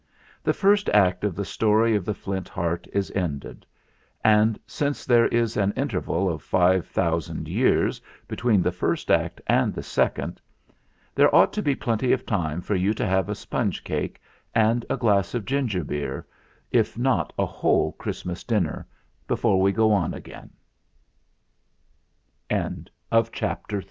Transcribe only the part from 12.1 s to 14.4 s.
of time for you to have a sponge cake